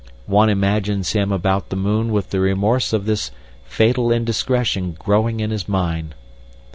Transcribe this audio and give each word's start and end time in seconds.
One 0.25 0.49
imagines 0.49 1.11
him 1.11 1.31
about 1.31 1.69
the 1.69 1.75
moon 1.75 2.11
with 2.11 2.31
the 2.31 2.39
remorse 2.39 2.91
of 2.91 3.05
this 3.05 3.29
fatal 3.65 4.11
indiscretion 4.11 4.95
growing 4.97 5.41
in 5.41 5.51
his 5.51 5.69
mind. 5.69 6.15